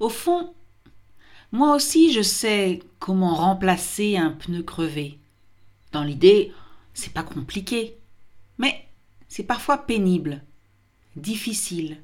Au 0.00 0.08
fond, 0.08 0.54
moi 1.52 1.74
aussi 1.74 2.12
je 2.12 2.22
sais 2.22 2.80
comment 2.98 3.34
remplacer 3.34 4.16
un 4.16 4.30
pneu 4.30 4.62
crevé. 4.62 5.18
Dans 5.92 6.02
l'idée, 6.02 6.52
c'est 6.94 7.12
pas 7.12 7.22
compliqué, 7.22 7.96
mais 8.58 8.86
c'est 9.28 9.44
parfois 9.44 9.78
pénible, 9.78 10.42
difficile. 11.16 12.00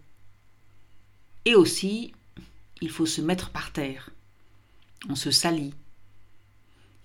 Et 1.45 1.55
aussi, 1.55 2.13
il 2.81 2.91
faut 2.91 3.07
se 3.07 3.21
mettre 3.21 3.51
par 3.51 3.73
terre. 3.73 4.11
On 5.09 5.15
se 5.15 5.31
salit. 5.31 5.75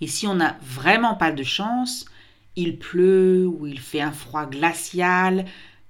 Et 0.02 0.08
si 0.08 0.28
on 0.28 0.36
n'a 0.36 0.58
vraiment 0.62 1.16
pas 1.16 1.32
de 1.32 1.44
chance, 1.44 2.06
il 2.56 2.78
pleut 2.78 3.48
ou 3.48 3.66
il 3.68 3.80
fait 3.80 4.02
un 4.02 4.12
froid 4.12 4.46
glacial, 4.46 5.46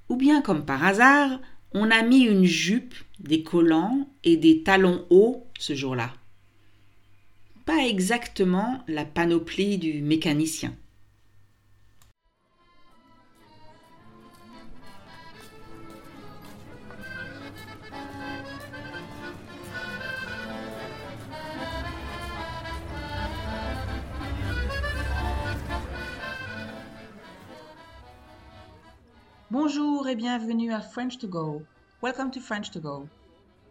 ou 0.10 0.16
bien 0.16 0.42
comme 0.42 0.66
par 0.66 0.84
hasard, 0.84 1.40
on 1.74 1.92
a 1.92 2.02
mis 2.04 2.22
une 2.22 2.46
jupe, 2.46 2.96
des 3.20 3.44
collants 3.44 4.10
et 4.24 4.38
des 4.38 4.64
talons 4.64 5.06
hauts 5.10 5.46
ce 5.60 5.76
jour-là. 5.76 6.14
Pas 7.66 7.88
exactement 7.88 8.84
la 8.88 9.06
panoplie 9.06 9.78
du 9.78 10.02
mécanicien. 10.02 10.76
Bonjour 29.68 30.08
et 30.08 30.16
bienvenue 30.16 30.72
à 30.72 30.80
French 30.80 31.18
to 31.18 31.28
Go. 31.28 31.64
Welcome 32.04 32.30
to 32.30 32.40
French 32.40 32.70
to 32.70 32.80
Go. 32.80 33.10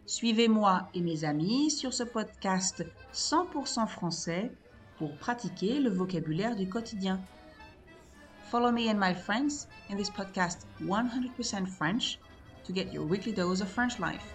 Suivez-moi 0.05 0.89
et 0.93 0.99
mes 0.99 1.23
amis 1.23 1.71
sur 1.71 1.93
ce 1.93 2.03
podcast 2.03 2.83
100% 3.13 3.87
français 3.87 4.51
pour 4.97 5.15
pratiquer 5.15 5.79
le 5.79 5.89
vocabulaire 5.89 6.57
du 6.57 6.67
quotidien. 6.67 7.21
Follow 8.51 8.73
me 8.73 8.89
and 8.89 8.99
my 8.99 9.15
friends 9.15 9.69
in 9.89 9.95
this 9.95 10.09
podcast 10.09 10.67
100% 10.81 11.65
French 11.65 12.19
to 12.65 12.73
get 12.73 12.91
your 12.91 13.05
weekly 13.05 13.31
dose 13.31 13.61
of 13.61 13.69
French 13.69 13.97
life. 13.97 14.34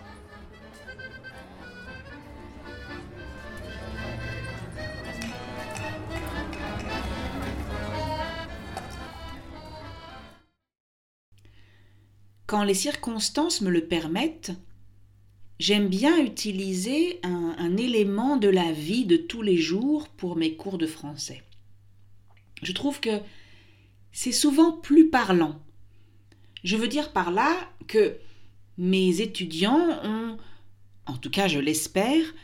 Quand 12.51 12.65
les 12.65 12.75
circonstances 12.75 13.61
me 13.61 13.71
le 13.71 13.87
permettent, 13.87 14.51
j'aime 15.61 15.87
bien 15.87 16.19
utiliser 16.19 17.21
un, 17.23 17.77
élément 17.77 18.39
de 18.39 18.49
la 18.49 18.73
vie 18.73 19.05
de 19.05 19.17
tous 19.17 19.41
les 19.41 19.57
jours 19.57 20.09
pour 20.09 20.35
mes 20.35 20.57
cours 20.57 20.77
de 20.77 20.89
français. 20.89 21.45
Je 22.65 22.73
trouve 22.73 22.99
que 22.99 23.21
c'est 24.11 24.33
souvent 24.33 24.73
plus 24.73 25.11
parlant. 25.11 25.61
Je 26.65 26.77
veux 26.77 26.89
dire 26.89 27.13
par 27.13 27.31
là 27.31 27.55
que 27.87 28.17
mes 28.79 29.21
étudiants 29.21 30.01
ont, 30.03 30.37
en 31.07 31.19
tout 31.19 31.31
cas 31.31 31.47
je 31.47 31.61
l'espère, 31.61 32.35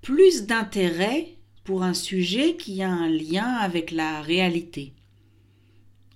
plus 0.00 0.46
d'intérêt 0.46 1.34
pour 1.64 1.82
un 1.82 1.94
sujet 1.94 2.54
qui 2.54 2.84
a 2.84 2.88
un 2.88 3.08
lien 3.08 3.54
avec 3.54 3.90
la 3.90 4.22
réalité. 4.22 4.92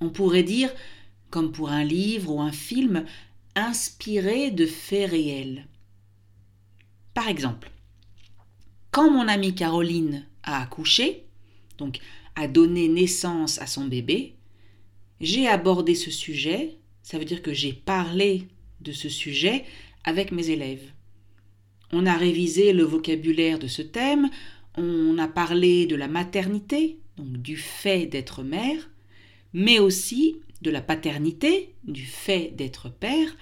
On 0.00 0.10
pourrait 0.10 0.44
dire, 0.44 0.72
comme 1.30 1.50
pour 1.50 1.70
un 1.70 1.82
livre 1.82 2.32
ou 2.32 2.40
un 2.40 2.52
film, 2.52 3.04
inspiré 3.54 4.50
de 4.50 4.66
faits 4.66 5.10
réels. 5.10 5.66
Par 7.14 7.28
exemple, 7.28 7.70
quand 8.90 9.10
mon 9.10 9.28
amie 9.28 9.54
Caroline 9.54 10.26
a 10.42 10.62
accouché, 10.62 11.24
donc 11.78 11.98
a 12.36 12.48
donné 12.48 12.88
naissance 12.88 13.60
à 13.60 13.66
son 13.66 13.86
bébé, 13.86 14.34
j'ai 15.20 15.46
abordé 15.46 15.94
ce 15.94 16.10
sujet, 16.10 16.78
ça 17.02 17.18
veut 17.18 17.24
dire 17.24 17.42
que 17.42 17.52
j'ai 17.52 17.72
parlé 17.72 18.48
de 18.80 18.92
ce 18.92 19.08
sujet 19.08 19.64
avec 20.04 20.32
mes 20.32 20.50
élèves. 20.50 20.92
On 21.92 22.06
a 22.06 22.16
révisé 22.16 22.72
le 22.72 22.84
vocabulaire 22.84 23.58
de 23.58 23.66
ce 23.66 23.82
thème, 23.82 24.30
on 24.76 25.18
a 25.18 25.28
parlé 25.28 25.86
de 25.86 25.96
la 25.96 26.08
maternité, 26.08 26.98
donc 27.16 27.36
du 27.38 27.56
fait 27.56 28.06
d'être 28.06 28.42
mère, 28.42 28.88
mais 29.52 29.78
aussi 29.78 30.36
de 30.62 30.70
la 30.70 30.82
paternité, 30.82 31.74
du 31.84 32.04
fait 32.04 32.54
d'être 32.56 32.90
père, 32.90 33.36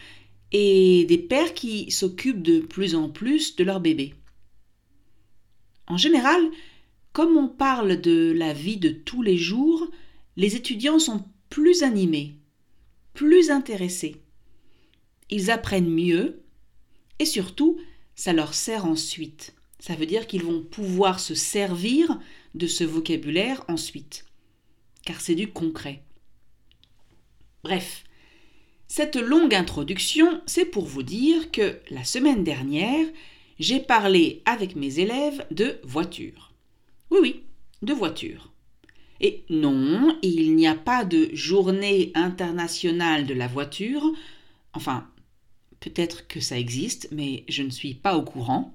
et 0.52 1.04
des 1.06 1.18
pères 1.18 1.54
qui 1.54 1.90
s'occupent 1.90 2.42
de 2.42 2.60
plus 2.60 2.94
en 2.94 3.08
plus 3.08 3.56
de 3.56 3.64
leur 3.64 3.80
bébé. 3.80 4.14
En 5.86 5.96
général, 5.96 6.40
comme 7.12 7.36
on 7.36 7.48
parle 7.48 8.00
de 8.00 8.32
la 8.32 8.52
vie 8.52 8.76
de 8.76 8.90
tous 8.90 9.22
les 9.22 9.36
jours, 9.36 9.88
les 10.36 10.56
étudiants 10.56 10.98
sont 10.98 11.24
plus 11.50 11.82
animés, 11.82 12.36
plus 13.14 13.50
intéressés. 13.50 14.16
Ils 15.30 15.50
apprennent 15.50 15.90
mieux 15.90 16.42
et 17.18 17.26
surtout, 17.26 17.78
ça 18.14 18.32
leur 18.32 18.54
sert 18.54 18.84
ensuite. 18.84 19.54
Ça 19.80 19.94
veut 19.94 20.06
dire 20.06 20.26
qu'ils 20.26 20.42
vont 20.42 20.62
pouvoir 20.62 21.20
se 21.20 21.34
servir 21.34 22.18
de 22.54 22.66
ce 22.66 22.84
vocabulaire 22.84 23.64
ensuite, 23.68 24.24
car 25.04 25.20
c'est 25.20 25.34
du 25.34 25.48
concret. 25.48 26.02
Bref, 27.64 28.04
cette 28.86 29.16
longue 29.16 29.54
introduction, 29.54 30.40
c'est 30.46 30.64
pour 30.64 30.86
vous 30.86 31.02
dire 31.02 31.50
que 31.50 31.78
la 31.90 32.04
semaine 32.04 32.44
dernière, 32.44 33.06
j'ai 33.58 33.80
parlé 33.80 34.42
avec 34.44 34.76
mes 34.76 35.00
élèves 35.00 35.44
de 35.50 35.80
voiture. 35.82 36.52
Oui, 37.10 37.18
oui, 37.20 37.42
de 37.82 37.92
voiture. 37.92 38.52
Et 39.20 39.44
non, 39.50 40.16
il 40.22 40.54
n'y 40.54 40.68
a 40.68 40.74
pas 40.74 41.04
de 41.04 41.30
journée 41.32 42.12
internationale 42.14 43.26
de 43.26 43.34
la 43.34 43.48
voiture. 43.48 44.04
Enfin, 44.72 45.08
peut-être 45.80 46.28
que 46.28 46.40
ça 46.40 46.58
existe, 46.58 47.08
mais 47.10 47.44
je 47.48 47.62
ne 47.62 47.70
suis 47.70 47.94
pas 47.94 48.16
au 48.16 48.22
courant. 48.22 48.74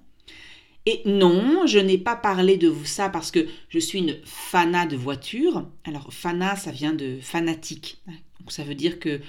Et 0.85 1.01
non, 1.05 1.65
je 1.65 1.79
n'ai 1.79 1.97
pas 1.97 2.17
parlé 2.17 2.57
de 2.57 2.73
ça 2.83 3.07
parce 3.07 3.31
que 3.31 3.47
je 3.69 3.79
suis 3.79 3.99
une 3.99 4.17
fana 4.25 4.85
de 4.85 4.97
voiture. 4.97 5.65
Alors, 5.85 6.13
fana, 6.13 6.57
ça 6.57 6.71
vient 6.71 6.93
de 6.93 7.19
fanatique. 7.21 8.01
Donc, 8.43 8.51
ça 8.51 8.65
veut 8.65 8.75
dire 8.75 8.99
que 8.99 9.21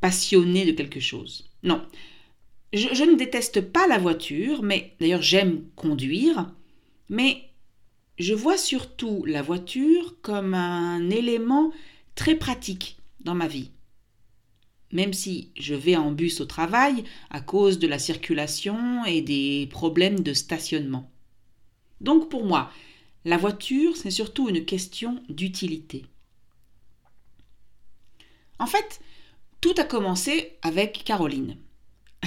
passionné 0.00 0.64
de 0.64 0.72
quelque 0.72 0.98
chose. 0.98 1.44
Non. 1.62 1.86
Je, 2.72 2.88
je 2.92 3.04
ne 3.04 3.16
déteste 3.16 3.60
pas 3.60 3.86
la 3.86 3.98
voiture, 3.98 4.62
mais 4.62 4.96
d'ailleurs, 4.98 5.20
j'aime 5.20 5.64
conduire. 5.76 6.50
Mais 7.10 7.50
je 8.18 8.32
vois 8.32 8.56
surtout 8.56 9.24
la 9.26 9.42
voiture 9.42 10.16
comme 10.22 10.54
un 10.54 11.10
élément 11.10 11.70
très 12.14 12.34
pratique 12.34 12.96
dans 13.20 13.34
ma 13.34 13.46
vie. 13.46 13.70
Même 14.90 15.12
si 15.12 15.50
je 15.58 15.74
vais 15.74 15.96
en 15.96 16.12
bus 16.12 16.40
au 16.40 16.46
travail 16.46 17.04
à 17.28 17.40
cause 17.40 17.78
de 17.78 17.86
la 17.86 17.98
circulation 17.98 19.04
et 19.04 19.20
des 19.20 19.68
problèmes 19.70 20.20
de 20.20 20.32
stationnement. 20.32 21.10
Donc 22.00 22.30
pour 22.30 22.44
moi, 22.44 22.70
la 23.24 23.36
voiture, 23.36 23.96
c'est 23.96 24.10
surtout 24.10 24.48
une 24.48 24.64
question 24.64 25.22
d'utilité. 25.28 26.04
En 28.58 28.66
fait, 28.66 29.00
tout 29.60 29.74
a 29.78 29.84
commencé 29.84 30.58
avec 30.62 31.04
Caroline. 31.04 31.56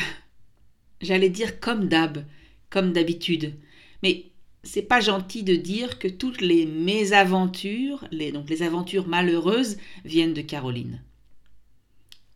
J'allais 1.01 1.29
dire 1.29 1.59
comme 1.59 1.87
d'hab, 1.87 2.25
comme 2.69 2.93
d'habitude. 2.93 3.55
Mais 4.03 4.31
c'est 4.63 4.81
pas 4.81 4.99
gentil 4.99 5.43
de 5.43 5.55
dire 5.55 5.99
que 5.99 6.07
toutes 6.07 6.41
les 6.41 6.65
mésaventures, 6.65 8.05
les, 8.11 8.31
donc 8.31 8.49
les 8.49 8.63
aventures 8.63 9.07
malheureuses, 9.07 9.77
viennent 10.03 10.33
de 10.33 10.41
Caroline. 10.41 11.01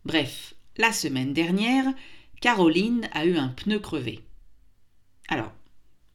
Bref, 0.06 0.54
la 0.78 0.94
semaine 0.94 1.34
dernière, 1.34 1.86
Caroline 2.40 3.10
a 3.12 3.26
eu 3.26 3.36
un 3.38 3.50
pneu 3.50 3.80
crevé. 3.80 4.22
Alors, 5.28 5.52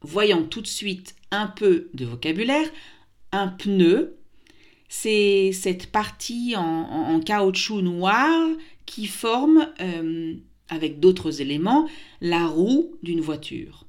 voyons 0.01 0.43
tout 0.43 0.61
de 0.61 0.67
suite 0.67 1.15
un 1.31 1.47
peu 1.47 1.89
de 1.93 2.05
vocabulaire. 2.05 2.69
Un 3.31 3.47
pneu, 3.49 4.17
c'est 4.87 5.51
cette 5.51 5.87
partie 5.87 6.55
en, 6.55 7.19
caoutchouc 7.19 7.81
noir 7.81 8.49
qui 8.85 9.07
forme, 9.07 9.69
euh, 9.81 10.35
avec 10.69 10.99
d'autres 10.99 11.41
éléments, 11.41 11.87
la 12.21 12.45
roue 12.45 12.95
d'une 13.01 13.21
voiture. 13.21 13.85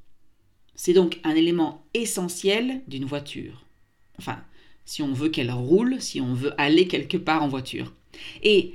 C'est 0.75 0.93
donc 0.93 1.20
un 1.25 1.34
élément 1.34 1.84
essentiel 1.94 2.82
d'une 2.87 3.04
voiture. 3.04 3.64
Enfin, 4.19 4.43
si 4.84 5.02
on 5.02 5.12
veut 5.12 5.28
qu'elle 5.28 5.50
roule, 5.50 6.00
si 6.00 6.20
on 6.20 6.34
veut 6.34 6.52
aller 6.60 6.87
quelque 6.87 7.16
part 7.16 7.42
en 7.42 7.49
voiture. 7.49 7.92
Et 8.42 8.75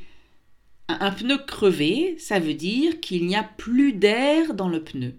un 0.88 1.12
pneu 1.12 1.38
crevé, 1.38 2.15
ça 2.17 2.39
veut 2.39 2.53
dire 2.53 3.00
qu'il 3.00 3.25
n'y 3.25 3.35
a 3.35 3.44
plus 3.44 3.94
d'air 3.94 4.53
dans 4.53 4.67
le 4.67 4.83
pneu. 4.83 5.15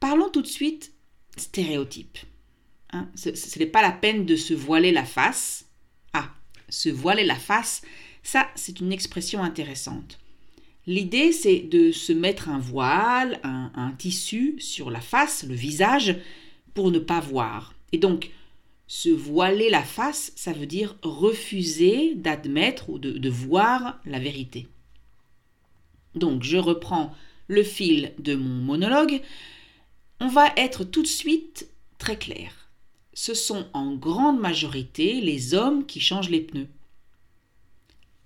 Parlons 0.00 0.30
tout 0.30 0.42
de 0.42 0.46
suite 0.46 0.92
stéréotype. 1.36 2.18
Hein, 2.92 3.08
ce 3.14 3.58
n'est 3.58 3.66
pas 3.66 3.82
la 3.82 3.92
peine 3.92 4.26
de 4.26 4.36
se 4.36 4.54
voiler 4.54 4.92
la 4.92 5.04
face. 5.04 5.66
Ah, 6.12 6.30
se 6.68 6.88
voiler 6.88 7.24
la 7.24 7.36
face, 7.36 7.82
ça 8.22 8.48
c'est 8.54 8.80
une 8.80 8.92
expression 8.92 9.42
intéressante. 9.42 10.18
L'idée, 10.86 11.30
c'est 11.32 11.60
de 11.60 11.92
se 11.92 12.12
mettre 12.12 12.48
un 12.48 12.58
voile, 12.58 13.40
un, 13.44 13.92
tissu 13.96 14.56
sur 14.58 14.90
la 14.90 15.00
face, 15.00 15.44
le 15.44 15.54
visage, 15.54 16.16
pour 16.74 16.90
ne 16.90 16.98
pas 16.98 17.20
voir. 17.20 17.72
Et 17.92 17.98
donc, 17.98 18.30
se 18.88 19.08
voiler 19.08 19.70
la 19.70 19.84
face, 19.84 20.32
ça 20.34 20.52
veut 20.52 20.66
dire 20.66 20.96
refuser 21.02 22.14
d'admettre 22.16 22.90
ou 22.90 22.98
de 22.98 23.30
voir 23.30 24.00
la 24.04 24.18
vérité. 24.18 24.66
Donc, 26.16 26.42
je 26.42 26.56
reprends 26.56 27.14
le 27.46 27.62
fil 27.62 28.12
de 28.18 28.34
mon 28.34 28.62
monologue. 28.62 29.20
On 30.20 30.28
va 30.28 30.52
être 30.56 30.84
tout 30.84 31.02
de 31.02 31.06
suite 31.06 31.68
très 31.98 32.16
clair. 32.16 32.61
Ce 33.14 33.34
sont 33.34 33.66
en 33.74 33.94
grande 33.94 34.40
majorité 34.40 35.20
les 35.20 35.54
hommes 35.54 35.84
qui 35.84 36.00
changent 36.00 36.30
les 36.30 36.40
pneus. 36.40 36.68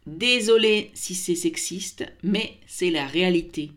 Désolé 0.06 0.90
si 0.94 1.14
c'est 1.14 1.34
sexiste, 1.34 2.04
mais 2.22 2.58
c'est 2.66 2.90
la 2.90 3.06
réalité. 3.06 3.72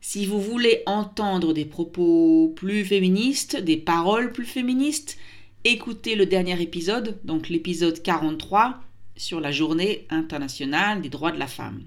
Si 0.00 0.26
vous 0.26 0.40
voulez 0.40 0.82
entendre 0.86 1.52
des 1.52 1.64
propos 1.64 2.52
plus 2.56 2.84
féministes, 2.84 3.56
des 3.56 3.76
paroles 3.76 4.32
plus 4.32 4.44
féministes, 4.44 5.16
écoutez 5.64 6.16
le 6.16 6.26
dernier 6.26 6.60
épisode, 6.60 7.18
donc 7.24 7.48
l'épisode 7.48 8.02
43 8.02 8.80
sur 9.16 9.40
la 9.40 9.52
journée 9.52 10.06
internationale 10.10 11.02
des 11.02 11.08
droits 11.08 11.32
de 11.32 11.38
la 11.38 11.46
femme. 11.46 11.86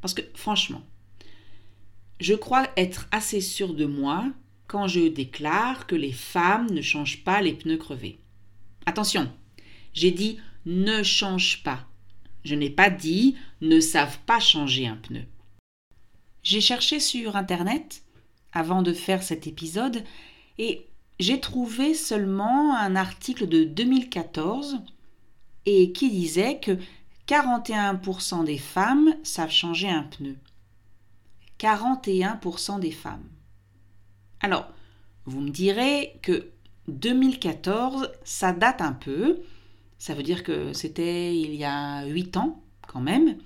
Parce 0.00 0.14
que 0.14 0.22
franchement, 0.34 0.82
je 2.20 2.34
crois 2.34 2.68
être 2.76 3.08
assez 3.12 3.40
sûr 3.40 3.74
de 3.74 3.84
moi 3.84 4.26
quand 4.66 4.88
je 4.88 5.08
déclare 5.08 5.86
que 5.86 5.94
les 5.94 6.12
femmes 6.12 6.70
ne 6.70 6.82
changent 6.82 7.24
pas 7.24 7.40
les 7.40 7.52
pneus 7.52 7.78
crevés. 7.78 8.18
Attention, 8.86 9.30
j'ai 9.92 10.10
dit 10.10 10.38
ne 10.64 11.02
change 11.02 11.62
pas. 11.62 11.86
Je 12.44 12.54
n'ai 12.54 12.70
pas 12.70 12.90
dit 12.90 13.36
ne 13.60 13.80
savent 13.80 14.18
pas 14.26 14.40
changer 14.40 14.86
un 14.86 14.96
pneu. 14.96 15.24
J'ai 16.42 16.60
cherché 16.60 17.00
sur 17.00 17.36
Internet 17.36 18.02
avant 18.52 18.82
de 18.82 18.92
faire 18.92 19.22
cet 19.22 19.46
épisode 19.46 20.04
et 20.58 20.86
j'ai 21.18 21.40
trouvé 21.40 21.94
seulement 21.94 22.76
un 22.76 22.94
article 22.94 23.48
de 23.48 23.64
2014 23.64 24.80
et 25.64 25.92
qui 25.92 26.10
disait 26.10 26.60
que 26.60 26.78
41% 27.26 28.44
des 28.44 28.58
femmes 28.58 29.16
savent 29.24 29.50
changer 29.50 29.88
un 29.88 30.04
pneu. 30.04 30.36
41% 31.58 32.78
des 32.80 32.92
femmes. 32.92 33.28
Alors, 34.40 34.68
vous 35.24 35.40
me 35.40 35.50
direz 35.50 36.18
que 36.22 36.50
2014, 36.88 38.10
ça 38.24 38.52
date 38.52 38.80
un 38.80 38.92
peu. 38.92 39.40
Ça 39.98 40.14
veut 40.14 40.22
dire 40.22 40.44
que 40.44 40.72
c'était 40.72 41.36
il 41.36 41.54
y 41.54 41.64
a 41.64 42.04
8 42.06 42.36
ans 42.36 42.62
quand 42.86 43.00
même. 43.00 43.36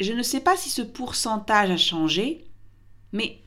Je 0.00 0.12
ne 0.12 0.22
sais 0.22 0.40
pas 0.40 0.56
si 0.56 0.70
ce 0.70 0.82
pourcentage 0.82 1.70
a 1.70 1.76
changé, 1.76 2.44
mais 3.12 3.38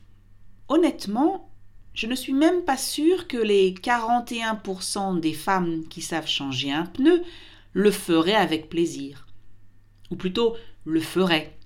honnêtement, 0.68 1.50
je 1.94 2.06
ne 2.06 2.14
suis 2.14 2.32
même 2.32 2.62
pas 2.64 2.76
sûre 2.76 3.26
que 3.26 3.36
les 3.36 3.72
41% 3.72 5.18
des 5.20 5.32
femmes 5.32 5.86
qui 5.88 6.02
savent 6.02 6.28
changer 6.28 6.70
un 6.70 6.84
pneu 6.84 7.22
le 7.72 7.90
feraient 7.90 8.34
avec 8.34 8.68
plaisir. 8.68 9.26
Ou 10.10 10.16
plutôt 10.16 10.56
le 10.84 11.00
feraient 11.00 11.56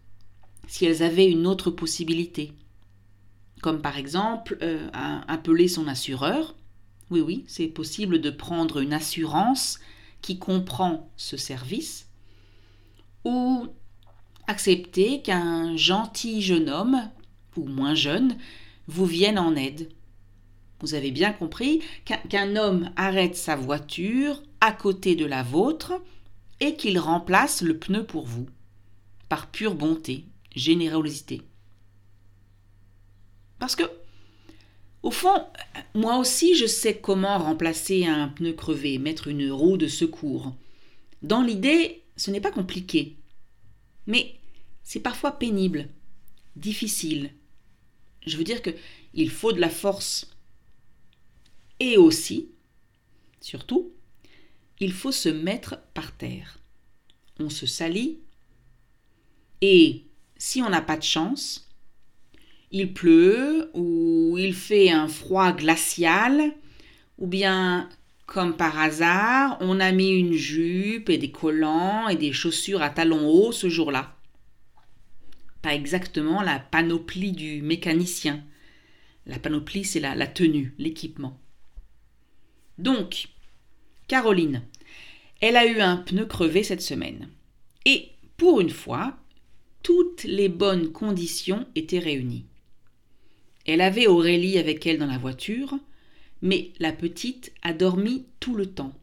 si 0.66 0.86
elles 0.86 1.02
avaient 1.02 1.28
une 1.28 1.48
autre 1.48 1.70
possibilité. 1.70 2.52
Comme 3.62 3.82
par 3.82 3.98
exemple 3.98 4.58
euh, 4.62 4.88
appeler 5.28 5.68
son 5.68 5.86
assureur. 5.86 6.54
Oui, 7.10 7.20
oui, 7.20 7.44
c'est 7.48 7.68
possible 7.68 8.20
de 8.20 8.30
prendre 8.30 8.78
une 8.80 8.92
assurance 8.92 9.80
qui 10.22 10.38
comprend 10.38 11.10
ce 11.16 11.36
service. 11.36 12.08
Ou 13.24 13.66
accepter 14.46 15.22
qu'un 15.22 15.76
gentil 15.76 16.40
jeune 16.42 16.68
homme, 16.68 17.10
ou 17.56 17.64
moins 17.64 17.94
jeune, 17.94 18.36
vous 18.86 19.06
vienne 19.06 19.38
en 19.38 19.54
aide. 19.56 19.90
Vous 20.80 20.94
avez 20.94 21.10
bien 21.10 21.32
compris 21.32 21.82
qu'un 22.04 22.56
homme 22.56 22.90
arrête 22.96 23.36
sa 23.36 23.54
voiture 23.54 24.42
à 24.60 24.72
côté 24.72 25.14
de 25.14 25.26
la 25.26 25.42
vôtre 25.42 25.92
et 26.60 26.76
qu'il 26.76 26.98
remplace 26.98 27.62
le 27.62 27.78
pneu 27.78 28.04
pour 28.04 28.26
vous, 28.26 28.46
par 29.28 29.50
pure 29.50 29.74
bonté, 29.74 30.24
générosité. 30.54 31.42
Parce 33.60 33.76
que, 33.76 33.84
au 35.04 35.12
fond, 35.12 35.46
moi 35.94 36.16
aussi 36.16 36.56
je 36.56 36.66
sais 36.66 36.96
comment 36.96 37.38
remplacer 37.38 38.06
un 38.06 38.26
pneu 38.28 38.52
crevé, 38.52 38.98
mettre 38.98 39.28
une 39.28 39.52
roue 39.52 39.76
de 39.76 39.86
secours. 39.86 40.56
Dans 41.22 41.42
l'idée, 41.42 42.02
ce 42.16 42.32
n'est 42.32 42.40
pas 42.40 42.50
compliqué. 42.50 43.16
Mais 44.08 44.34
c'est 44.82 45.00
parfois 45.00 45.38
pénible, 45.38 45.88
difficile. 46.56 47.30
Je 48.26 48.36
veux 48.36 48.44
dire 48.44 48.62
que 48.62 48.70
il 49.14 49.30
faut 49.30 49.52
de 49.52 49.60
la 49.60 49.70
force. 49.70 50.26
Et 51.78 51.96
aussi, 51.96 52.48
surtout, 53.40 53.92
il 54.80 54.92
faut 54.92 55.12
se 55.12 55.28
mettre 55.28 55.80
par 55.94 56.16
terre. 56.16 56.58
On 57.38 57.48
se 57.48 57.66
salit 57.66 58.18
et 59.60 60.06
si 60.36 60.62
on 60.62 60.70
n'a 60.70 60.82
pas 60.82 60.96
de 60.96 61.02
chance, 61.02 61.69
il 62.70 62.92
pleut 62.92 63.70
ou 63.74 64.36
il 64.38 64.54
fait 64.54 64.90
un 64.90 65.08
froid 65.08 65.52
glacial 65.52 66.52
ou 67.18 67.26
bien 67.26 67.88
comme 68.30 68.56
par 68.56 68.78
hasard, 68.78 69.56
on 69.60 69.80
a 69.80 69.90
mis 69.90 70.10
une 70.10 70.34
jupe 70.34 71.10
et 71.10 71.18
des 71.18 71.32
collants 71.32 72.06
et 72.08 72.14
des 72.14 72.32
chaussures 72.32 72.80
à 72.80 72.88
talons 72.88 73.28
hauts 73.28 73.50
ce 73.50 73.68
jour-là. 73.68 74.14
Pas 75.62 75.74
exactement 75.74 76.40
la 76.40 76.60
panoplie 76.60 77.32
du 77.32 77.60
mécanicien. 77.60 78.44
La 79.26 79.40
panoplie, 79.40 79.84
c'est 79.84 79.98
la, 79.98 80.26
tenue, 80.28 80.74
l'équipement. 80.78 81.40
Donc, 82.78 83.26
Caroline, 84.06 84.62
elle 85.40 85.56
a 85.56 85.66
eu 85.66 85.80
un 85.80 85.96
pneu 85.96 86.24
crevé 86.24 86.62
cette 86.62 86.82
semaine. 86.82 87.28
Et 87.84 88.10
pour 88.36 88.60
une 88.60 88.70
fois, 88.70 89.16
toutes 89.82 90.22
les 90.22 90.48
bonnes 90.48 90.92
conditions 90.92 91.66
étaient 91.74 91.98
réunies. 91.98 92.46
Elle 93.66 93.80
avait 93.80 94.06
Aurélie 94.06 94.58
avec 94.58 94.86
elle 94.86 94.98
dans 94.98 95.06
la 95.06 95.18
voiture, 95.18 95.78
mais 96.42 96.72
la 96.78 96.92
petite 96.92 97.52
a 97.62 97.72
dormi 97.72 98.26
tout 98.40 98.54
le 98.54 98.66
temps. 98.66 98.94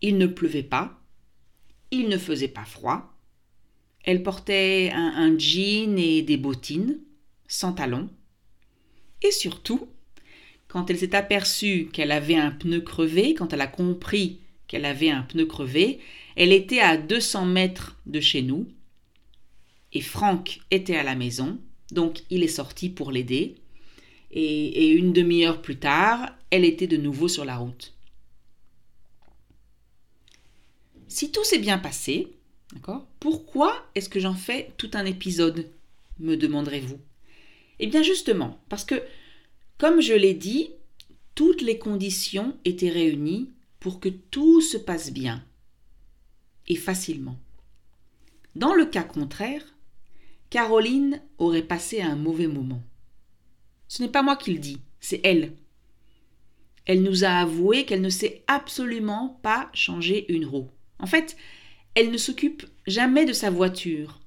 Il 0.00 0.18
ne 0.18 0.26
pleuvait 0.26 0.62
pas, 0.62 1.00
il 1.90 2.08
ne 2.08 2.18
faisait 2.18 2.48
pas 2.48 2.64
froid, 2.64 3.14
elle 4.04 4.22
portait 4.22 4.90
un, 4.92 5.36
jean 5.38 5.98
et 5.98 6.22
des 6.22 6.36
bottines, 6.36 6.98
sans 7.48 7.72
talons, 7.72 8.10
et 9.22 9.30
surtout, 9.30 9.88
quand 10.68 10.90
elle 10.90 10.98
s'est 10.98 11.14
aperçue 11.14 11.88
qu'elle 11.92 12.12
avait 12.12 12.36
un 12.36 12.50
pneu 12.50 12.80
crevé, 12.80 13.34
quand 13.34 13.52
elle 13.52 13.62
a 13.62 13.66
compris 13.66 14.40
qu'elle 14.66 14.84
avait 14.84 15.10
un 15.10 15.22
pneu 15.22 15.46
crevé, 15.46 16.00
elle 16.36 16.52
était 16.52 16.80
à 16.80 16.98
200 16.98 17.46
mètres 17.46 17.98
de 18.06 18.20
chez 18.20 18.42
nous, 18.42 18.68
et 19.92 20.02
Franck 20.02 20.60
était 20.70 20.96
à 20.96 21.02
la 21.02 21.14
maison, 21.14 21.58
donc 21.94 22.22
il 22.30 22.42
est 22.42 22.48
sorti 22.48 22.90
pour 22.90 23.10
l'aider. 23.10 23.56
Et, 24.30 24.88
une 24.88 25.12
demi-heure 25.12 25.62
plus 25.62 25.76
tard, 25.76 26.34
elle 26.50 26.64
était 26.64 26.88
de 26.88 26.96
nouveau 26.96 27.28
sur 27.28 27.44
la 27.44 27.56
route. 27.56 27.94
Si 31.06 31.30
tout 31.30 31.44
s'est 31.44 31.60
bien 31.60 31.78
passé, 31.78 32.28
pourquoi 33.20 33.86
est-ce 33.94 34.08
que 34.08 34.18
j'en 34.18 34.34
fais 34.34 34.72
tout 34.76 34.90
un 34.94 35.04
épisode 35.04 35.70
me 36.18 36.36
demanderez-vous? 36.36 36.98
Eh 37.78 37.86
bien 37.86 38.02
justement, 38.02 38.60
parce 38.68 38.84
que, 38.84 39.00
comme 39.78 40.00
je 40.00 40.14
l'ai 40.14 40.34
dit, 40.34 40.70
toutes 41.36 41.62
les 41.62 41.78
conditions 41.78 42.56
étaient 42.64 42.90
réunies 42.90 43.50
pour 43.78 44.00
que 44.00 44.08
tout 44.08 44.60
se 44.60 44.76
passe 44.76 45.12
bien 45.12 45.44
et 46.66 46.76
facilement. 46.76 47.38
Dans 48.56 48.74
le 48.74 48.86
cas 48.86 49.02
contraire, 49.02 49.73
Caroline 50.50 51.20
aurait 51.38 51.62
passé 51.62 52.00
un 52.00 52.16
mauvais 52.16 52.46
moment. 52.46 52.82
Ce 53.88 54.02
n'est 54.02 54.08
pas 54.08 54.22
moi 54.22 54.36
qui 54.36 54.52
le 54.52 54.58
dis, 54.58 54.80
c'est 55.00 55.20
elle. 55.24 55.52
Elle 56.86 57.02
nous 57.02 57.24
a 57.24 57.28
avoué 57.28 57.84
qu'elle 57.84 58.00
ne 58.02 58.10
sait 58.10 58.42
absolument 58.46 59.40
pas 59.42 59.70
changer 59.72 60.30
une 60.32 60.46
roue. 60.46 60.70
En 60.98 61.06
fait, 61.06 61.36
elle 61.94 62.10
ne 62.10 62.18
s'occupe 62.18 62.66
jamais 62.86 63.24
de 63.24 63.32
sa 63.32 63.50
voiture. 63.50 64.20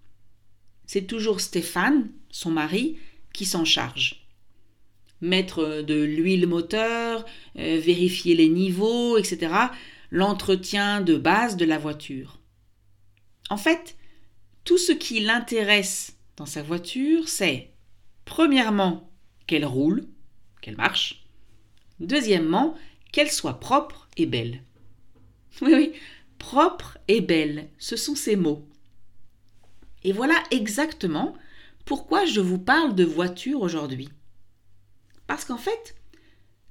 C'est 0.85 1.05
toujours 1.05 1.41
Stéphane, 1.41 2.09
son 2.29 2.49
mari, 2.49 2.97
qui 3.33 3.45
s'en 3.45 3.65
charge. 3.65 4.25
Mettre 5.21 5.81
de 5.81 6.01
l'huile 6.01 6.47
moteur, 6.47 7.25
euh, 7.57 7.79
vérifier 7.79 8.35
les 8.35 8.49
niveaux, 8.49 9.17
etc. 9.17 9.53
L'entretien 10.11 11.01
de 11.01 11.17
base 11.17 11.57
de 11.57 11.65
la 11.65 11.77
voiture. 11.77 12.39
En 13.49 13.57
fait, 13.57 13.96
tout 14.67 14.77
ce 14.77 14.91
qui 14.91 15.21
l'intéresse 15.21 16.17
dans 16.35 16.45
sa 16.45 16.61
voiture, 16.61 17.29
c'est 17.29 17.71
premièrement 18.25 19.09
qu'elle 19.47 19.63
roule, 19.63 20.05
qu'elle 20.61 20.75
marche, 20.75 21.25
deuxièmement 22.01 22.75
qu'elle 23.13 23.31
soit 23.31 23.61
propre 23.61 24.09
et 24.17 24.25
belle. 24.25 24.61
Oui, 25.61 25.73
oui, 25.73 25.93
propre 26.37 26.97
et 27.07 27.21
belle, 27.21 27.69
ce 27.79 27.95
sont 27.95 28.13
ces 28.13 28.35
mots. 28.35 28.67
Et 30.03 30.11
voilà 30.11 30.35
exactement 30.51 31.33
pourquoi 31.85 32.25
je 32.25 32.41
vous 32.41 32.59
parle 32.59 32.93
de 32.93 33.05
voiture 33.05 33.61
aujourd'hui. 33.61 34.09
Parce 35.27 35.45
qu'en 35.45 35.57
fait, 35.57 35.95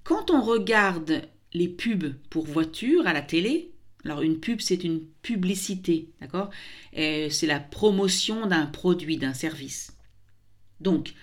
quand 0.04 0.30
on 0.30 0.42
regarde 0.42 1.22
les 1.54 1.68
pubs 1.68 2.14
pour 2.28 2.44
voiture 2.44 3.06
à 3.06 3.14
la 3.14 3.22
télé, 3.22 3.72
alors 4.06 4.22
une 4.22 4.40
pub 4.40 4.60
c'est 4.60 4.84
une 4.84 5.00
publicité, 5.22 6.08
d'accord? 6.20 6.50
C'est 6.94 7.46
la 7.46 7.60
promotion 7.60 8.46
d'un 8.46 8.66
produit, 8.66 9.18
d'un 9.18 9.34
service. 9.34 9.96
Donc, 10.80 11.14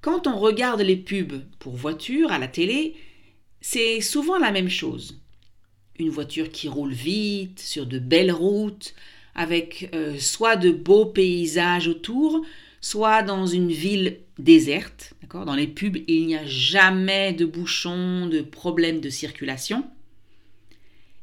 quand 0.00 0.26
on 0.26 0.36
regarde 0.36 0.80
les 0.80 0.96
pubs 0.96 1.44
pour 1.60 1.76
voiture 1.76 2.32
à 2.32 2.38
la 2.38 2.48
télé, 2.48 2.96
c'est 3.60 4.00
souvent 4.00 4.38
la 4.38 4.50
même 4.50 4.68
chose. 4.68 5.20
Une 5.98 6.10
voiture 6.10 6.50
qui 6.50 6.68
roule 6.68 6.92
vite, 6.92 7.60
sur 7.60 7.86
de 7.86 7.98
belles 8.00 8.32
routes, 8.32 8.94
avec 9.34 9.90
euh, 9.94 10.18
soit 10.18 10.56
de 10.56 10.72
beaux 10.72 11.06
paysages 11.06 11.86
autour, 11.86 12.44
soit 12.80 13.22
dans 13.22 13.46
une 13.46 13.70
ville 13.70 14.18
déserte. 14.38 15.14
D'accord? 15.22 15.44
Dans 15.44 15.54
les 15.54 15.68
pubs, 15.68 15.98
il 16.08 16.26
n'y 16.26 16.36
a 16.36 16.46
jamais 16.46 17.32
de 17.32 17.44
bouchons, 17.44 18.26
de 18.26 18.40
problèmes 18.40 19.00
de 19.00 19.10
circulation. 19.10 19.84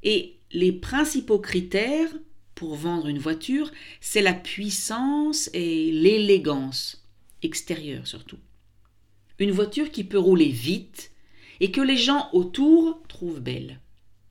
Et 0.04 0.39
les 0.52 0.72
principaux 0.72 1.40
critères 1.40 2.10
pour 2.56 2.76
vendre 2.76 3.08
une 3.08 3.20
voiture, 3.20 3.72
c'est 4.02 4.22
la 4.22 4.34
puissance 4.34 5.50
et 5.54 5.92
l'élégance 5.92 7.06
extérieure 7.42 8.08
surtout. 8.08 8.40
Une 9.40 9.52
voiture 9.52 9.92
qui 9.92 10.04
peut 10.04 10.20
rouler 10.20 10.50
vite 10.50 11.12
et 11.62 11.72
que 11.72 11.82
les 11.82 11.98
gens 11.98 12.30
autour 12.34 13.02
trouvent 13.08 13.40
belle. 13.40 13.80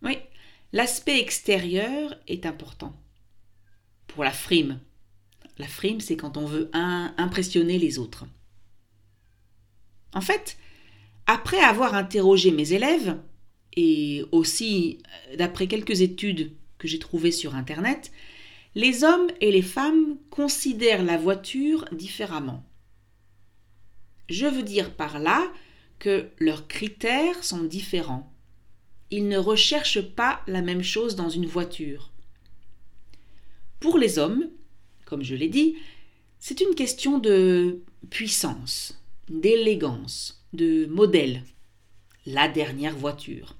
Oui, 0.02 0.18
l'aspect 0.72 1.20
extérieur 1.20 2.14
est 2.26 2.44
important. 2.44 2.94
Pour 4.06 4.24
la 4.24 4.32
frime. 4.32 4.80
La 5.56 5.66
frime, 5.66 6.00
c'est 6.00 6.16
quand 6.16 6.36
on 6.36 6.46
veut 6.46 6.70
impressionner 6.72 7.78
les 7.78 7.98
autres. 7.98 8.26
En 10.12 10.20
fait, 10.20 10.56
après 11.26 11.60
avoir 11.60 11.94
interrogé 11.94 12.50
mes 12.50 12.72
élèves, 12.72 13.18
et 13.80 14.24
aussi 14.32 14.98
euh, 15.30 15.36
d'après 15.36 15.68
quelques 15.68 16.00
études 16.00 16.50
que 16.78 16.88
j'ai 16.88 16.98
trouvées 16.98 17.30
sur 17.30 17.54
Internet, 17.54 18.10
les 18.74 19.04
hommes 19.04 19.28
et 19.40 19.52
les 19.52 19.62
femmes 19.62 20.16
considèrent 20.30 21.04
la 21.04 21.16
voiture 21.16 21.84
différemment. 21.92 22.64
Je 24.28 24.46
veux 24.46 24.64
dire 24.64 24.94
par 24.94 25.20
là 25.20 25.48
que 26.00 26.28
leurs 26.40 26.66
critères 26.66 27.44
sont 27.44 27.62
différents. 27.62 28.32
Ils 29.12 29.28
ne 29.28 29.38
recherchent 29.38 30.02
pas 30.02 30.42
la 30.48 30.60
même 30.60 30.82
chose 30.82 31.14
dans 31.14 31.30
une 31.30 31.46
voiture. 31.46 32.10
Pour 33.78 33.96
les 33.96 34.18
hommes, 34.18 34.50
comme 35.04 35.22
je 35.22 35.36
l'ai 35.36 35.48
dit, 35.48 35.76
c'est 36.40 36.60
une 36.60 36.74
question 36.74 37.20
de 37.20 37.84
puissance, 38.10 39.00
d'élégance, 39.28 40.44
de 40.52 40.86
modèle. 40.86 41.44
La 42.26 42.48
dernière 42.48 42.96
voiture. 42.96 43.57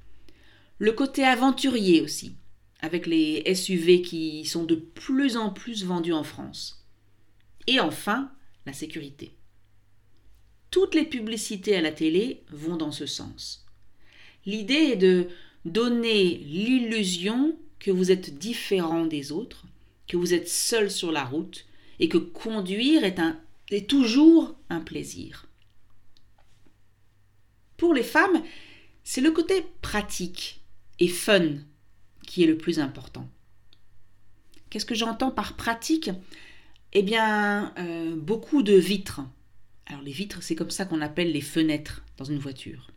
Le 0.79 0.93
côté 0.93 1.25
aventurier 1.25 2.01
aussi, 2.01 2.37
avec 2.81 3.07
les 3.07 3.55
SUV 3.55 4.03
qui 4.03 4.45
sont 4.45 4.65
de 4.65 4.77
plus 4.77 5.37
en 5.37 5.51
plus 5.51 5.85
vendus 5.85 6.13
en 6.13 6.25
France. 6.25 6.85
Et 7.67 7.81
enfin, 7.81 8.31
la 8.65 8.73
sécurité. 8.73 9.33
Toutes 10.71 10.95
les 10.95 11.05
publicités 11.05 11.77
à 11.77 11.81
la 11.81 11.93
télé 11.93 12.45
vont 12.51 12.77
dans 12.77 12.93
ce 12.93 13.07
sens. 13.07 13.67
L'idée 14.47 14.93
est 14.93 14.97
de 14.97 15.29
donner 15.65 16.39
l'illusion 16.39 17.57
que 17.79 17.91
vous 17.91 18.11
êtes 18.11 18.39
différent 18.39 19.07
des 19.07 19.33
autres, 19.33 19.65
que 20.07 20.17
vous 20.17 20.35
êtes 20.35 20.49
seul 20.49 20.91
sur 20.91 21.13
la 21.13 21.25
route 21.25 21.67
et 22.01 22.09
que 22.09 22.19
conduire 22.19 23.05
est, 23.05 23.89
toujours 23.89 24.55
un 24.71 24.81
plaisir. 24.81 25.47
Pour 27.77 27.95
les 27.95 28.03
femmes, 28.03 28.43
c'est 29.05 29.21
le 29.21 29.31
côté 29.31 29.65
pratique 29.83 30.58
et 30.99 31.09
fun 31.09 31.57
qui 32.27 32.45
est 32.45 32.47
le 32.47 32.59
plus 32.59 32.79
important. 32.79 33.29
Qu'est-ce 34.71 34.87
que 34.87 34.95
j'entends 34.95 35.31
par 35.31 35.57
pratique? 35.57 36.11
Eh 36.93 37.03
bien, 37.03 37.73
euh, 37.79 38.17
beaucoup 38.17 38.63
de 38.63 38.75
vitres. 38.75 39.23
Alors 39.87 40.03
les 40.03 40.13
vitres, 40.13 40.43
c'est 40.43 40.55
comme 40.55 40.71
ça 40.71 40.85
qu'on 40.85 41.01
appelle 41.01 41.33
les 41.33 41.41
fenêtres 41.41 42.03
dans 42.17 42.25
une 42.25 42.39
voiture. 42.39 42.91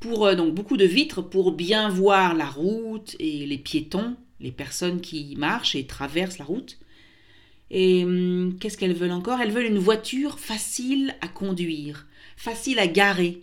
Pour 0.00 0.26
euh, 0.26 0.34
donc 0.34 0.54
beaucoup 0.54 0.76
de 0.76 0.84
vitres 0.84 1.22
pour 1.22 1.52
bien 1.52 1.88
voir 1.88 2.34
la 2.34 2.46
route 2.46 3.14
et 3.20 3.46
les 3.46 3.58
piétons, 3.58 4.16
les 4.40 4.52
personnes 4.52 5.00
qui 5.00 5.36
marchent 5.36 5.76
et 5.76 5.86
traversent 5.86 6.38
la 6.38 6.44
route. 6.44 6.78
Et 7.70 8.04
hum, 8.04 8.56
qu'est-ce 8.60 8.76
qu'elles 8.76 8.94
veulent 8.94 9.12
encore? 9.12 9.40
Elles 9.40 9.52
veulent 9.52 9.66
une 9.66 9.78
voiture 9.78 10.38
facile 10.38 11.14
à 11.20 11.28
conduire, 11.28 12.06
facile 12.36 12.78
à 12.78 12.86
garer. 12.86 13.42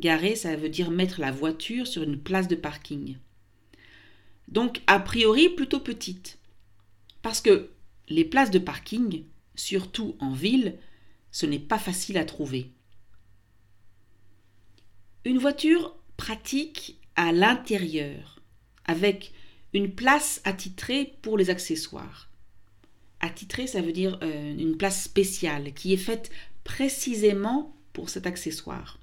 Garer, 0.00 0.34
ça 0.34 0.56
veut 0.56 0.68
dire 0.68 0.90
mettre 0.90 1.20
la 1.20 1.30
voiture 1.30 1.86
sur 1.86 2.02
une 2.02 2.18
place 2.18 2.48
de 2.48 2.56
parking. 2.56 3.16
Donc, 4.48 4.80
a 4.86 4.98
priori, 4.98 5.48
plutôt 5.48 5.80
petite. 5.80 6.38
Parce 7.22 7.40
que 7.40 7.70
les 8.08 8.24
places 8.24 8.50
de 8.50 8.58
parking, 8.58 9.24
surtout 9.54 10.16
en 10.18 10.32
ville, 10.32 10.78
ce 11.30 11.46
n'est 11.46 11.60
pas 11.60 11.78
facile 11.78 12.18
à 12.18 12.24
trouver. 12.24 12.70
Une 15.24 15.38
voiture 15.38 15.94
pratique 16.16 16.98
à 17.14 17.32
l'intérieur, 17.32 18.40
avec 18.86 19.32
une 19.74 19.94
place 19.94 20.40
attitrée 20.44 21.14
pour 21.22 21.36
les 21.36 21.50
accessoires. 21.50 22.30
Attitrée, 23.20 23.66
ça 23.66 23.82
veut 23.82 23.92
dire 23.92 24.18
euh, 24.22 24.56
une 24.56 24.76
place 24.76 25.02
spéciale 25.02 25.74
qui 25.74 25.92
est 25.92 25.98
faite 25.98 26.30
précisément 26.64 27.76
pour 27.92 28.08
cet 28.08 28.26
accessoire. 28.26 28.99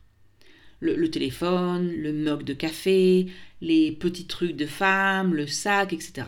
Le, 0.79 1.09
téléphone, 1.09 1.91
le 1.91 2.13
mug 2.13 2.43
de 2.43 2.53
café, 2.53 3.27
les 3.61 3.91
petits 3.91 4.27
trucs 4.27 4.55
de 4.55 4.67
femmes, 4.67 5.33
le 5.33 5.47
sac, 5.47 5.91
etc. 5.91 6.27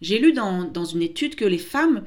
J'ai 0.00 0.18
lu 0.18 0.32
dans, 0.32 0.64
dans 0.64 0.84
une 0.84 1.02
étude 1.02 1.34
que 1.34 1.44
les 1.44 1.58
femmes 1.58 2.04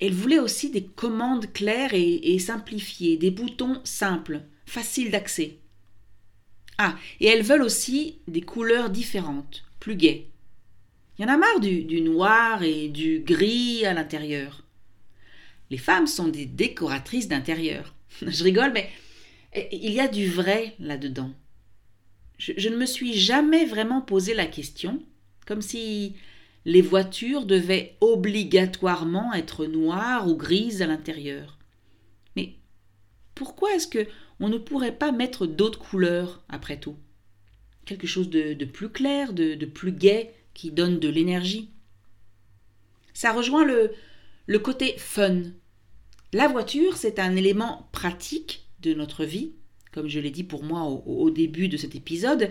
elle 0.00 0.14
voulait 0.14 0.38
aussi 0.38 0.70
des 0.70 0.84
commandes 0.84 1.52
claires 1.52 1.92
et, 1.92 2.38
simplifiées, 2.38 3.18
des 3.18 3.30
boutons 3.30 3.80
simples, 3.84 4.40
faciles 4.64 5.10
d'accès. 5.10 5.58
Ah, 6.78 6.96
et 7.20 7.26
elles 7.26 7.42
veulent 7.42 7.62
aussi 7.62 8.18
des 8.26 8.40
couleurs 8.40 8.88
différentes, 8.88 9.62
plus 9.78 9.96
gaies. 9.96 10.26
Il 11.18 11.22
y 11.22 11.24
en 11.26 11.34
a 11.34 11.36
marre 11.36 11.60
du, 11.60 11.82
du 11.82 12.00
noir 12.00 12.62
et 12.62 12.88
du 12.88 13.20
gris 13.20 13.84
à 13.84 13.92
l'intérieur. 13.92 14.64
Les 15.68 15.76
femmes 15.76 16.06
sont 16.06 16.28
des 16.28 16.46
décoratrices 16.46 17.28
d'intérieur. 17.28 17.94
Je 18.26 18.42
rigole, 18.42 18.72
mais 18.72 18.88
il 19.54 19.92
y 19.92 20.00
a 20.00 20.08
du 20.08 20.28
vrai 20.28 20.74
là-dedans. 20.78 21.30
je, 22.38 22.68
ne 22.68 22.76
me 22.76 22.86
suis 22.86 23.14
jamais 23.14 23.64
vraiment 23.64 24.00
posé 24.00 24.34
la 24.34 24.46
question, 24.46 25.02
comme 25.46 25.62
si 25.62 26.14
les 26.64 26.82
voitures 26.82 27.46
devaient 27.46 27.96
obligatoirement 28.00 29.32
être 29.32 29.66
noires 29.66 30.28
ou 30.28 30.36
grises 30.36 30.82
à 30.82 30.86
l'intérieur. 30.86 31.58
Mais 32.36 32.54
pourquoi 33.34 33.74
est-ce 33.74 33.88
que 33.88 34.06
on 34.38 34.48
ne 34.48 34.58
pourrait 34.58 34.96
pas 34.96 35.12
mettre 35.12 35.46
d'autres 35.46 35.78
couleurs 35.78 36.42
après 36.48 36.78
tout? 36.78 36.96
Quelque 37.86 38.06
chose 38.06 38.30
de, 38.30 38.64
plus 38.64 38.90
clair, 38.90 39.32
de, 39.32 39.66
plus 39.66 39.92
gai, 39.92 40.30
qui 40.54 40.70
donne 40.70 41.00
de 41.00 41.08
l'énergie? 41.08 41.70
Ça 43.14 43.32
rejoint 43.32 43.64
le 43.64 44.58
côté 44.58 44.94
fun. 44.96 45.42
La 46.32 46.46
voiture, 46.46 46.96
c'est 46.96 47.18
un 47.18 47.34
élément 47.34 47.88
pratique 47.90 48.69
de 48.82 48.94
notre 48.94 49.24
vie, 49.24 49.52
comme 49.92 50.08
je 50.08 50.20
l'ai 50.20 50.30
dit 50.30 50.44
pour 50.44 50.62
moi 50.64 50.82
au, 50.84 51.02
au 51.06 51.30
début 51.30 51.68
de 51.68 51.76
cet 51.76 51.94
épisode, 51.94 52.50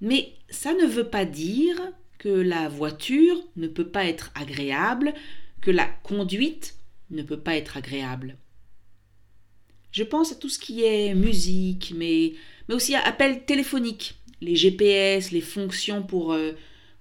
mais 0.00 0.32
ça 0.48 0.74
ne 0.74 0.86
veut 0.86 1.08
pas 1.08 1.24
dire 1.24 1.80
que 2.18 2.28
la 2.28 2.68
voiture 2.68 3.42
ne 3.56 3.68
peut 3.68 3.88
pas 3.88 4.04
être 4.04 4.30
agréable, 4.34 5.14
que 5.60 5.70
la 5.70 5.86
conduite 5.86 6.76
ne 7.10 7.22
peut 7.22 7.38
pas 7.38 7.56
être 7.56 7.76
agréable. 7.76 8.36
Je 9.92 10.02
pense 10.02 10.32
à 10.32 10.34
tout 10.34 10.48
ce 10.48 10.58
qui 10.58 10.84
est 10.84 11.14
musique, 11.14 11.92
mais, 11.96 12.34
mais 12.68 12.74
aussi 12.74 12.94
à 12.94 13.02
appels 13.02 13.44
téléphoniques, 13.44 14.16
les 14.40 14.56
GPS, 14.56 15.30
les 15.30 15.40
fonctions 15.40 16.02
pour, 16.02 16.32
euh, 16.32 16.52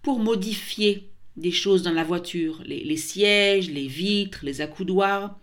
pour 0.02 0.20
modifier 0.20 1.10
des 1.36 1.52
choses 1.52 1.84
dans 1.84 1.92
la 1.92 2.04
voiture, 2.04 2.62
les, 2.66 2.98
sièges, 2.98 3.70
les 3.70 3.88
vitres, 3.88 4.40
les 4.44 4.62
accoudoirs. 4.62 5.38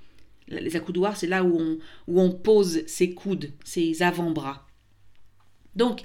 Les 0.61 0.77
accoudoirs, 0.77 1.17
c'est 1.17 1.27
là 1.27 1.45
où 1.45 1.79
on, 2.09 2.31
pose 2.31 2.87
ses 2.87 3.15
coudes, 3.15 3.53
ses 3.65 4.03
avant-bras. 4.03 4.67
Donc, 5.75 6.03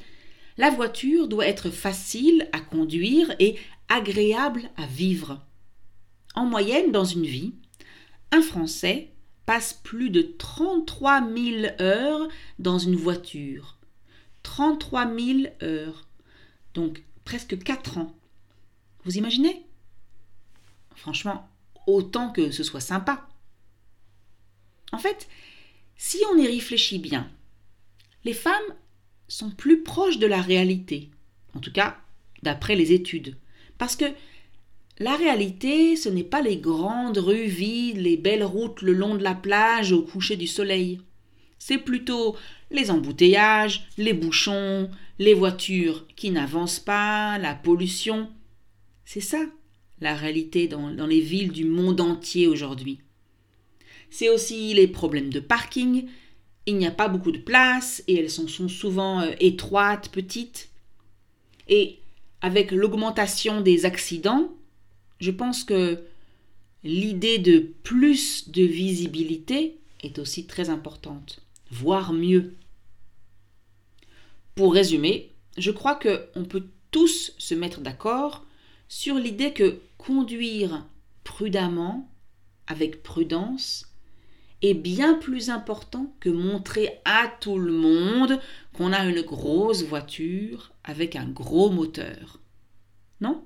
la 0.58 0.70
voiture 0.70 1.28
doit 1.28 1.48
être 1.48 1.70
facile 1.70 2.48
à 2.52 2.60
conduire 2.60 3.34
et 3.40 3.58
agréable 3.90 4.70
à 4.78 4.86
vivre. 4.86 5.46
En 6.36 6.46
moyenne, 6.46 6.92
dans 6.92 7.06
une 7.06 7.26
vie, 7.26 7.54
un 8.32 8.42
Français 8.42 9.12
passe 9.46 9.74
plus 9.74 10.10
de 10.10 10.22
33 10.22 11.22
000 11.28 11.68
heures 11.80 12.28
dans 12.60 12.80
une 12.80 12.96
voiture. 12.96 13.78
33 14.44 15.14
000 15.14 15.40
heures. 15.64 16.08
Donc 16.74 17.04
presque 17.24 17.62
4 17.62 17.98
ans. 17.98 18.16
Vous 19.04 19.18
imaginez? 19.18 19.66
Franchement, 20.96 21.50
autant 21.86 22.32
que 22.32 22.52
ce 22.52 22.64
soit 22.64 22.82
sympa. 22.82 23.28
En 24.92 24.98
fait, 24.98 25.28
si 25.96 26.18
on 26.32 26.38
y 26.38 26.48
réfléchit 26.48 27.00
bien, 27.00 27.30
les 28.24 28.34
femmes 28.34 28.54
sont 29.28 29.50
plus 29.50 29.84
proches 29.84 30.20
de 30.20 30.28
la 30.28 30.42
réalité, 30.42 31.10
en 31.56 31.60
tout 31.60 31.72
cas 31.72 31.98
d'après 32.44 32.76
les 32.76 32.94
études. 32.94 33.36
Parce 33.78 33.96
que 33.96 34.06
la 35.00 35.16
réalité, 35.16 35.96
ce 35.96 36.10
n'est 36.10 36.24
pas 36.24 36.42
les 36.42 36.58
grandes 36.58 37.18
rues 37.18 37.48
vides, 37.48 37.98
les 37.98 38.18
belles 38.18 38.44
routes 38.44 38.82
le 38.82 38.94
long 38.94 39.16
de 39.16 39.24
la 39.24 39.36
plage 39.36 39.92
au 39.92 40.02
coucher 40.02 40.36
du 40.36 40.48
soleil. 40.48 41.02
C'est 41.60 41.78
plutôt 41.78 42.36
les 42.72 42.92
embouteillages, 42.92 43.88
les 43.98 44.14
bouchons, 44.14 44.90
les 45.20 45.34
voitures 45.34 46.06
qui 46.16 46.32
n'avancent 46.32 46.80
pas, 46.80 47.38
la 47.38 47.54
pollution. 47.54 48.30
C'est 49.06 49.22
ça, 49.22 49.46
la 50.02 50.16
réalité 50.16 50.68
dans, 50.68 50.92
dans, 50.92 51.08
les 51.08 51.22
villes 51.22 51.52
du 51.52 51.66
monde 51.66 52.02
entier 52.02 52.48
aujourd'hui. 52.48 53.00
C'est 54.10 54.30
aussi 54.30 54.74
les 54.74 54.88
problèmes 54.88 55.30
de 55.30 55.40
parking. 55.40 56.08
Il 56.66 56.78
n'y 56.78 56.88
a 56.88 56.92
pas 56.92 57.08
beaucoup 57.08 57.32
de 57.32 57.38
place 57.38 58.04
et 58.08 58.20
elles 58.20 58.30
sont, 58.30 58.48
sont 58.48 58.70
souvent 58.70 59.22
euh, 59.22 59.32
étroites, 59.40 60.10
petites. 60.10 60.70
Et 61.68 62.00
avec 62.42 62.72
l'augmentation 62.72 63.62
des 63.62 63.86
accidents, 63.86 64.52
je 65.20 65.32
pense 65.32 65.64
que 65.64 66.04
l'idée 66.84 67.40
de 67.40 67.60
plus 67.84 68.50
de 68.50 68.64
visibilité 68.64 69.78
est 70.02 70.20
aussi 70.20 70.46
très 70.46 70.70
importante, 70.70 71.42
voire 71.72 72.14
mieux. 72.14 72.54
Pour 74.56 74.74
résumer, 74.74 75.32
je 75.58 75.72
crois 75.72 75.96
qu'on 75.96 76.46
peut 76.46 76.68
tous 76.92 77.34
se 77.38 77.56
mettre 77.56 77.82
d'accord 77.82 78.46
sur 78.88 79.16
l'idée 79.16 79.54
que 79.54 79.80
conduire 79.98 80.86
prudemment, 81.24 82.10
avec 82.68 83.04
prudence, 83.04 83.87
est 84.62 84.74
bien 84.74 85.14
plus 85.16 85.50
important 85.50 86.14
que 86.20 86.30
montrer 86.30 87.00
à 87.06 87.28
tout 87.40 87.60
le 87.60 87.72
monde 87.72 88.40
qu'on 88.74 88.94
a 88.94 89.06
une 89.06 89.22
grosse 89.22 89.84
voiture 89.84 90.72
avec 90.84 91.16
un 91.16 91.26
gros 91.26 91.70
moteur. 91.70 92.40
Non? 93.22 93.44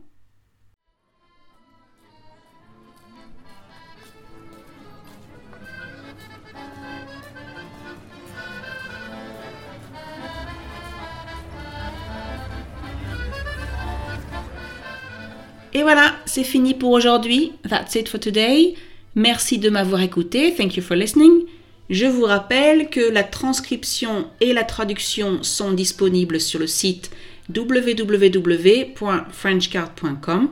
Et 15.74 15.84
voilà, 15.84 16.14
c'est 16.26 16.44
fini 16.44 16.74
pour 16.74 16.92
aujourd'hui. 16.92 17.54
That's 17.68 17.96
it 17.96 18.10
for 18.10 18.20
today. 18.20 18.76
Merci 19.16 19.58
de 19.58 19.70
m'avoir 19.70 20.02
écouté. 20.02 20.54
Thank 20.56 20.78
you 20.78 20.84
for 20.84 20.96
listening. 20.96 21.44
Je 21.90 22.06
vous 22.06 22.24
rappelle 22.24 22.90
que 22.90 23.12
la 23.12 23.24
transcription 23.24 24.28
et 24.40 24.54
la 24.54 24.64
traduction 24.64 25.44
sont 25.44 25.74
disponibles 25.74 26.40
sur 26.40 26.60
le 26.60 26.68
site 26.68 27.12
www.frenchcard.com. 27.54 30.50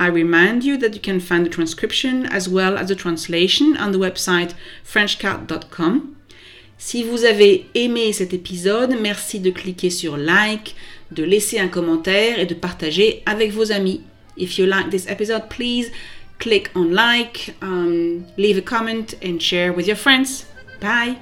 I 0.00 0.08
remind 0.08 0.64
you 0.64 0.78
that 0.78 0.94
you 0.94 1.00
can 1.00 1.20
find 1.20 1.44
the 1.44 1.50
transcription 1.50 2.24
as 2.32 2.48
well 2.48 2.78
as 2.78 2.86
the 2.86 2.96
translation 2.96 3.76
on 3.78 3.92
the 3.92 3.98
website 3.98 4.54
frenchcard.com. 4.82 6.14
Si 6.78 7.04
vous 7.04 7.24
avez 7.24 7.66
aimé 7.74 8.12
cet 8.12 8.34
épisode, 8.34 8.96
merci 9.00 9.40
de 9.40 9.50
cliquer 9.50 9.90
sur 9.90 10.16
like, 10.16 10.74
de 11.12 11.22
laisser 11.22 11.58
un 11.58 11.68
commentaire 11.68 12.38
et 12.38 12.46
de 12.46 12.54
partager 12.54 13.22
avec 13.26 13.52
vos 13.52 13.70
amis. 13.70 14.00
If 14.36 14.58
you 14.58 14.66
like 14.66 14.90
this 14.90 15.06
episode, 15.08 15.48
please 15.48 15.92
click 16.44 16.70
on 16.76 16.92
like, 16.92 17.54
um, 17.62 18.26
leave 18.36 18.58
a 18.58 18.62
comment, 18.62 19.14
and 19.22 19.42
share 19.42 19.72
with 19.72 19.86
your 19.86 19.96
friends. 19.96 20.44
Bye. 20.78 21.16